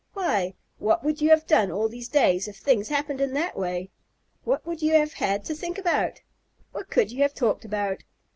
"Why, 0.13 0.55
what 0.79 1.03
would 1.03 1.21
you 1.21 1.29
have 1.29 1.45
done 1.45 1.69
all 1.69 1.87
these 1.87 2.09
days 2.09 2.47
if 2.47 2.57
things 2.57 2.89
happened 2.89 3.21
in 3.21 3.33
that 3.33 3.55
way? 3.55 3.91
What 4.43 4.65
would 4.65 4.81
you 4.81 4.93
have 4.93 5.13
had 5.13 5.45
to 5.45 5.53
think 5.53 5.77
about? 5.77 6.21
What 6.71 6.89
could 6.89 7.11
you 7.11 7.21
have 7.21 7.35
talked 7.35 7.65
about?" 7.65 8.03